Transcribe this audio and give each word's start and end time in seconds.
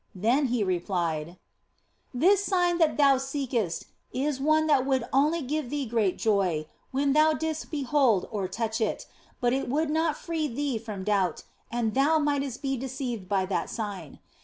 Then 0.15 0.47
He 0.47 0.63
replied:" 0.63 1.37
This 2.11 2.43
sign 2.43 2.79
that 2.79 2.97
thou 2.97 3.19
seekest 3.19 3.85
is 4.11 4.41
one 4.41 4.65
that 4.65 4.83
would 4.83 5.03
only 5.13 5.43
give 5.43 5.69
thee 5.69 5.85
great 5.85 6.17
joy 6.17 6.65
when 6.89 7.13
thou 7.13 7.33
didst 7.33 7.69
behold 7.69 8.27
or 8.31 8.47
touch 8.47 8.81
it, 8.81 9.05
but 9.39 9.53
it 9.53 9.69
would 9.69 9.91
not 9.91 10.17
free 10.17 10.47
thee 10.47 10.79
from 10.79 11.03
doubt, 11.03 11.43
and 11.69 11.93
thou 11.93 12.17
mightest 12.17 12.63
be 12.63 12.77
deceived 12.77 13.29
by 13.29 13.45
that 13.45 13.69
sign. 13.69 14.17